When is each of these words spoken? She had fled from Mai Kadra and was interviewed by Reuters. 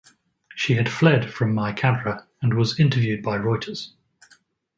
She 0.55 0.73
had 0.73 0.89
fled 0.89 1.31
from 1.31 1.53
Mai 1.53 1.73
Kadra 1.73 2.25
and 2.41 2.55
was 2.55 2.79
interviewed 2.79 3.21
by 3.21 3.37
Reuters. 3.37 3.91